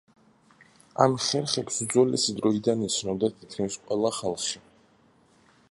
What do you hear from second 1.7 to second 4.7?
უძველესი დროიდან იცნობდა თითქმის ყველა ხალხი.